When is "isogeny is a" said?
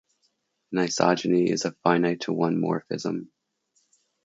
0.79-1.73